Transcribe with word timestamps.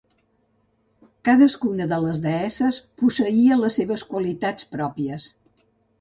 Cadascuna 1.27 1.85
de 1.91 1.99
les 2.05 2.21
deesses 2.23 2.79
posseïa 3.03 3.61
les 3.61 3.81
seves 3.81 4.07
qualitats 4.15 4.71
pròpies. 4.77 5.29